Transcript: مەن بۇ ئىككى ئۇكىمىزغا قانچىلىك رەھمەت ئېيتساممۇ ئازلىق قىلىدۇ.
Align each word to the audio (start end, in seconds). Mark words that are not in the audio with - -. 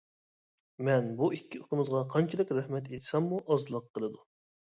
مەن 0.87 1.09
بۇ 1.19 1.27
ئىككى 1.37 1.59
ئۇكىمىزغا 1.65 2.01
قانچىلىك 2.15 2.55
رەھمەت 2.59 2.89
ئېيتساممۇ 2.95 3.43
ئازلىق 3.55 3.89
قىلىدۇ. 3.99 4.27